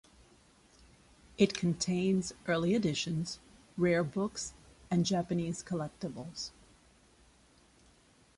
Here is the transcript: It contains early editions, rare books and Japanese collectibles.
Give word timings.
It 1.37 1.53
contains 1.53 2.33
early 2.47 2.73
editions, 2.73 3.37
rare 3.77 4.03
books 4.03 4.53
and 4.89 5.05
Japanese 5.05 5.61
collectibles. 5.61 6.49